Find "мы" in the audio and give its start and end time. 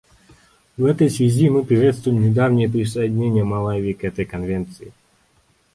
1.51-1.63